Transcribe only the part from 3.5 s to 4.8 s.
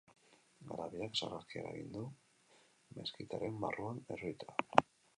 barruan erorita.